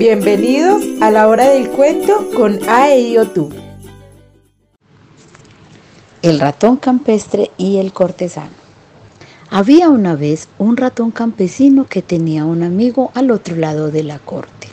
Bienvenidos 0.00 0.82
a 1.02 1.10
la 1.10 1.28
hora 1.28 1.50
del 1.50 1.68
cuento 1.68 2.30
con 2.34 2.58
tú. 3.34 3.50
El 6.22 6.40
ratón 6.40 6.78
campestre 6.78 7.50
y 7.58 7.76
el 7.76 7.92
cortesano. 7.92 8.48
Había 9.50 9.90
una 9.90 10.16
vez 10.16 10.48
un 10.56 10.78
ratón 10.78 11.10
campesino 11.10 11.86
que 11.86 12.00
tenía 12.00 12.46
un 12.46 12.62
amigo 12.62 13.10
al 13.12 13.30
otro 13.30 13.56
lado 13.56 13.90
de 13.90 14.02
la 14.02 14.18
corte. 14.18 14.68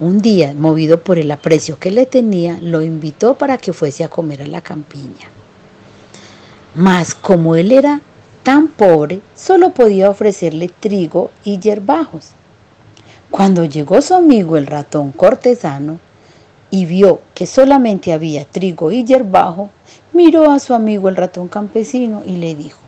Un 0.00 0.22
día, 0.22 0.54
movido 0.54 1.04
por 1.04 1.18
el 1.18 1.30
aprecio 1.30 1.78
que 1.78 1.90
le 1.90 2.06
tenía, 2.06 2.58
lo 2.62 2.80
invitó 2.80 3.36
para 3.36 3.58
que 3.58 3.74
fuese 3.74 4.02
a 4.02 4.08
comer 4.08 4.40
a 4.40 4.46
la 4.46 4.62
campiña. 4.62 5.28
Mas 6.74 7.14
como 7.14 7.54
él 7.54 7.70
era 7.70 8.00
tan 8.42 8.68
pobre, 8.68 9.20
solo 9.34 9.74
podía 9.74 10.08
ofrecerle 10.08 10.70
trigo 10.80 11.30
y 11.44 11.58
yerbajos. 11.58 12.30
Cuando 13.30 13.64
llegó 13.64 14.00
su 14.00 14.14
amigo 14.14 14.56
el 14.56 14.66
ratón 14.66 15.12
cortesano 15.12 15.98
y 16.70 16.86
vio 16.86 17.20
que 17.34 17.46
solamente 17.46 18.12
había 18.12 18.44
trigo 18.44 18.92
y 18.92 19.04
yerbajo, 19.04 19.70
miró 20.12 20.50
a 20.50 20.58
su 20.58 20.74
amigo 20.74 21.08
el 21.08 21.16
ratón 21.16 21.48
campesino 21.48 22.22
y 22.24 22.36
le 22.36 22.54
dijo, 22.54 22.78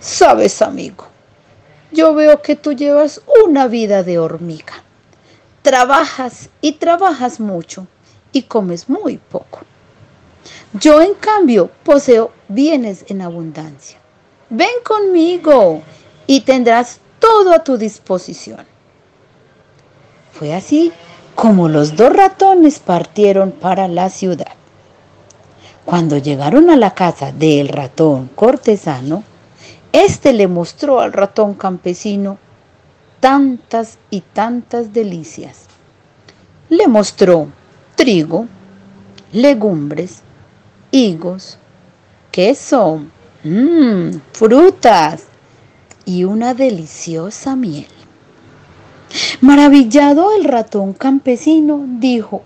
Sabes, 0.00 0.60
amigo, 0.60 1.06
yo 1.90 2.14
veo 2.14 2.42
que 2.42 2.56
tú 2.56 2.72
llevas 2.72 3.22
una 3.44 3.68
vida 3.68 4.02
de 4.02 4.18
hormiga. 4.18 4.74
Trabajas 5.62 6.50
y 6.60 6.72
trabajas 6.72 7.40
mucho 7.40 7.86
y 8.32 8.42
comes 8.42 8.88
muy 8.90 9.16
poco. 9.16 9.60
Yo, 10.74 11.00
en 11.00 11.14
cambio, 11.14 11.70
poseo 11.84 12.32
bienes 12.48 13.06
en 13.08 13.22
abundancia. 13.22 13.98
Ven 14.50 14.82
conmigo 14.84 15.82
y 16.26 16.42
tendrás 16.42 17.00
todo 17.18 17.54
a 17.54 17.64
tu 17.64 17.78
disposición. 17.78 18.73
Fue 20.34 20.52
así 20.52 20.92
como 21.34 21.68
los 21.68 21.96
dos 21.96 22.12
ratones 22.12 22.80
partieron 22.80 23.52
para 23.52 23.88
la 23.88 24.10
ciudad. 24.10 24.52
Cuando 25.84 26.18
llegaron 26.18 26.70
a 26.70 26.76
la 26.76 26.92
casa 26.92 27.30
del 27.30 27.68
ratón 27.68 28.30
cortesano, 28.34 29.22
éste 29.92 30.32
le 30.32 30.48
mostró 30.48 31.00
al 31.00 31.12
ratón 31.12 31.54
campesino 31.54 32.38
tantas 33.20 33.98
y 34.10 34.22
tantas 34.22 34.92
delicias. 34.92 35.66
Le 36.68 36.88
mostró 36.88 37.48
trigo, 37.94 38.46
legumbres, 39.32 40.22
higos, 40.90 41.58
queso, 42.32 43.02
mmm, 43.44 44.10
frutas 44.32 45.24
y 46.04 46.24
una 46.24 46.54
deliciosa 46.54 47.54
miel. 47.54 47.86
Maravillado 49.40 50.36
el 50.36 50.44
ratón 50.44 50.92
campesino 50.92 51.84
dijo, 51.86 52.42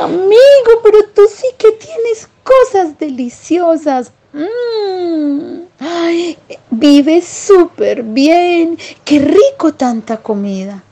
Amigo, 0.00 0.80
pero 0.82 0.98
tú 1.14 1.22
sí 1.28 1.46
que 1.58 1.72
tienes 1.72 2.28
cosas 2.42 2.98
deliciosas. 2.98 4.12
Mm, 4.32 5.62
ay, 5.78 6.38
vives 6.70 7.26
súper 7.26 8.02
bien. 8.02 8.78
Qué 9.04 9.18
rico 9.18 9.74
tanta 9.74 10.18
comida. 10.18 10.82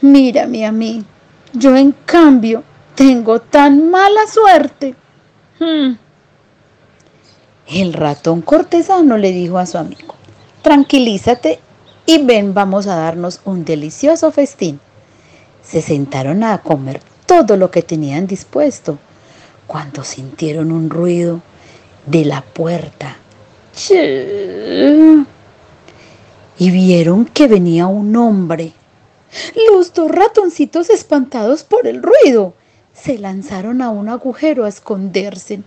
Mírame 0.00 0.66
a 0.66 0.72
mí. 0.72 1.04
Yo 1.52 1.76
en 1.76 1.92
cambio 2.04 2.62
tengo 2.94 3.40
tan 3.40 3.90
mala 3.90 4.26
suerte. 4.26 4.94
Hmm. 5.58 5.94
El 7.66 7.92
ratón 7.92 8.42
cortesano 8.42 9.16
le 9.16 9.30
dijo 9.30 9.58
a 9.58 9.66
su 9.66 9.76
amigo, 9.78 10.14
tranquilízate 10.62 11.60
y 12.08 12.24
ven, 12.24 12.54
vamos 12.54 12.86
a 12.86 12.96
darnos 12.96 13.42
un 13.44 13.66
delicioso 13.66 14.32
festín. 14.32 14.80
Se 15.62 15.82
sentaron 15.82 16.42
a 16.42 16.56
comer 16.62 17.02
todo 17.26 17.58
lo 17.58 17.70
que 17.70 17.82
tenían 17.82 18.26
dispuesto 18.26 18.98
cuando 19.66 20.02
sintieron 20.02 20.72
un 20.72 20.88
ruido 20.88 21.42
de 22.06 22.24
la 22.24 22.40
puerta. 22.40 23.18
Y 26.58 26.70
vieron 26.70 27.26
que 27.26 27.46
venía 27.46 27.88
un 27.88 28.16
hombre. 28.16 28.72
Los 29.70 29.92
dos 29.92 30.10
ratoncitos 30.10 30.88
espantados 30.88 31.62
por 31.62 31.86
el 31.86 32.02
ruido 32.02 32.54
se 32.94 33.18
lanzaron 33.18 33.82
a 33.82 33.90
un 33.90 34.08
agujero 34.08 34.64
a 34.64 34.70
esconderse. 34.70 35.60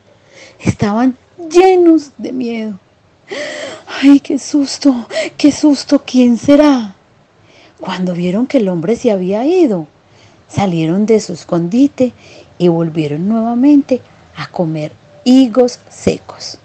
Estaban 0.60 1.16
llenos 1.52 2.10
de 2.18 2.32
miedo. 2.32 2.80
¡Ay, 4.02 4.20
qué 4.20 4.40
susto! 4.40 5.08
¡Qué 5.38 5.52
susto! 5.52 6.04
¿Quién 6.06 6.38
será? 6.38 6.96
Cuando 7.80 8.14
vieron 8.14 8.48
que 8.48 8.58
el 8.58 8.70
hombre 8.70 8.96
se 8.96 9.12
había 9.12 9.46
ido, 9.46 9.88
salieron 10.48 11.06
de 11.06 11.20
su 11.20 11.34
escondite 11.34 12.14
y 12.58 12.68
volvieron 12.68 13.28
nuevamente 13.28 14.02
a 14.36 14.48
comer 14.48 14.92
higos 15.24 15.80
secos. 15.90 16.58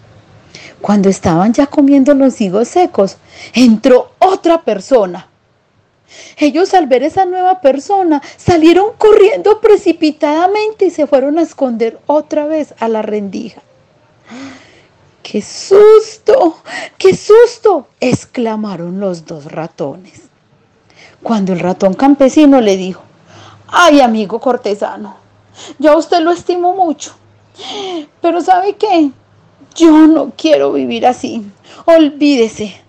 Cuando 0.81 1.09
estaban 1.09 1.53
ya 1.53 1.66
comiendo 1.66 2.15
los 2.15 2.41
higos 2.41 2.69
secos, 2.69 3.16
entró 3.55 4.12
otra 4.19 4.62
persona. 4.62 5.28
Ellos 6.37 6.75
al 6.75 6.87
ver 6.87 7.03
esa 7.03 7.25
nueva 7.25 7.60
persona 7.60 8.22
salieron 8.37 8.91
corriendo 8.97 9.60
precipitadamente 9.60 10.87
y 10.87 10.91
se 10.91 11.06
fueron 11.06 11.38
a 11.38 11.43
esconder 11.43 11.99
otra 12.06 12.47
vez 12.47 12.75
a 12.78 12.88
la 12.88 13.03
rendija. 13.03 13.62
¡Qué 15.28 15.42
susto! 15.42 16.59
¡Qué 16.97 17.16
susto! 17.16 17.88
exclamaron 17.98 19.00
los 19.00 19.26
dos 19.26 19.47
ratones. 19.47 20.22
Cuando 21.20 21.53
el 21.53 21.59
ratón 21.59 21.94
campesino 21.94 22.60
le 22.60 22.76
dijo, 22.76 23.03
ay 23.66 24.00
amigo 24.00 24.38
cortesano, 24.41 25.16
yo 25.81 25.91
a 25.91 25.97
usted 25.97 26.20
lo 26.20 26.31
estimo 26.31 26.76
mucho, 26.76 27.16
pero 28.20 28.41
¿sabe 28.41 28.75
qué? 28.75 29.10
Yo 29.75 30.06
no 30.06 30.31
quiero 30.37 30.72
vivir 30.72 31.04
así, 31.04 31.44
olvídese. 31.87 32.81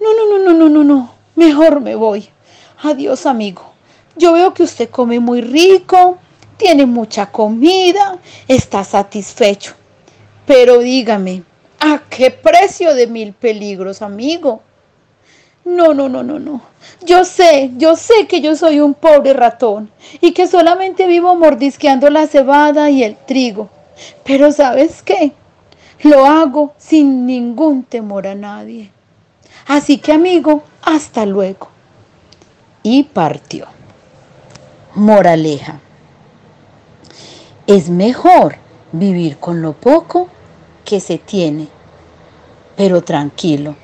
No, 0.00 0.12
no, 0.12 0.28
no, 0.28 0.44
no, 0.44 0.52
no, 0.52 0.68
no, 0.68 0.84
no, 0.84 1.14
mejor 1.34 1.80
me 1.80 1.94
voy. 1.94 2.28
Adiós 2.82 3.24
amigo, 3.24 3.72
yo 4.16 4.34
veo 4.34 4.52
que 4.52 4.64
usted 4.64 4.90
come 4.90 5.18
muy 5.18 5.40
rico, 5.40 6.18
tiene 6.58 6.84
mucha 6.84 7.32
comida, 7.32 8.18
está 8.48 8.84
satisfecho. 8.84 9.77
Pero 10.48 10.78
dígame, 10.78 11.42
¿a 11.78 12.00
qué 12.08 12.30
precio 12.30 12.94
de 12.94 13.06
mil 13.06 13.34
peligros, 13.34 14.00
amigo? 14.00 14.62
No, 15.62 15.92
no, 15.92 16.08
no, 16.08 16.22
no, 16.22 16.38
no. 16.38 16.62
Yo 17.04 17.26
sé, 17.26 17.72
yo 17.76 17.96
sé 17.96 18.26
que 18.26 18.40
yo 18.40 18.56
soy 18.56 18.80
un 18.80 18.94
pobre 18.94 19.34
ratón 19.34 19.90
y 20.22 20.32
que 20.32 20.46
solamente 20.46 21.06
vivo 21.06 21.34
mordisqueando 21.34 22.08
la 22.08 22.26
cebada 22.26 22.88
y 22.88 23.04
el 23.04 23.18
trigo. 23.18 23.68
Pero 24.24 24.50
¿sabes 24.50 25.02
qué? 25.02 25.32
Lo 26.02 26.24
hago 26.24 26.72
sin 26.78 27.26
ningún 27.26 27.84
temor 27.84 28.26
a 28.26 28.34
nadie. 28.34 28.90
Así 29.66 29.98
que, 29.98 30.12
amigo, 30.12 30.62
hasta 30.80 31.26
luego. 31.26 31.68
Y 32.82 33.02
partió. 33.02 33.66
Moraleja. 34.94 35.80
Es 37.66 37.90
mejor 37.90 38.56
vivir 38.92 39.36
con 39.36 39.60
lo 39.60 39.74
poco 39.74 40.30
que 40.88 41.00
se 41.00 41.18
tiene, 41.18 41.68
pero 42.74 43.02
tranquilo, 43.02 43.76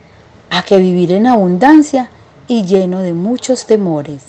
a 0.48 0.62
que 0.62 0.78
vivir 0.78 1.12
en 1.12 1.26
abundancia 1.26 2.08
y 2.48 2.64
lleno 2.64 3.00
de 3.00 3.12
muchos 3.12 3.66
temores. 3.66 4.22